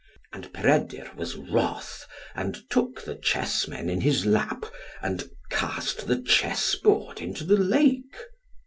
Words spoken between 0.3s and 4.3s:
And Peredur was wroth, and took the chessmen in his